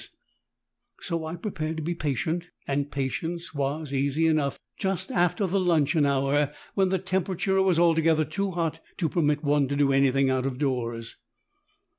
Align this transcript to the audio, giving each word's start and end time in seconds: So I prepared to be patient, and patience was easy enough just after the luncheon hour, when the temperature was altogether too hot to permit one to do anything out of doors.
So 1.01 1.25
I 1.27 1.35
prepared 1.35 1.77
to 1.77 1.83
be 1.83 1.93
patient, 1.93 2.49
and 2.67 2.89
patience 2.89 3.53
was 3.53 3.93
easy 3.93 4.25
enough 4.25 4.57
just 4.79 5.11
after 5.11 5.45
the 5.45 5.59
luncheon 5.59 6.07
hour, 6.07 6.51
when 6.73 6.89
the 6.89 6.97
temperature 6.97 7.61
was 7.61 7.77
altogether 7.77 8.25
too 8.25 8.49
hot 8.49 8.79
to 8.97 9.07
permit 9.09 9.43
one 9.43 9.67
to 9.67 9.75
do 9.75 9.91
anything 9.91 10.31
out 10.31 10.47
of 10.47 10.57
doors. 10.57 11.17